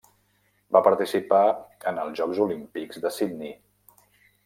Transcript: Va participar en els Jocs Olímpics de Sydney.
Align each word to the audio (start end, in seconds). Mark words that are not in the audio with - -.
Va 0.75 0.81
participar 0.87 1.43
en 1.93 2.01
els 2.07 2.17
Jocs 2.23 2.43
Olímpics 2.49 3.05
de 3.07 3.17
Sydney. 3.19 3.57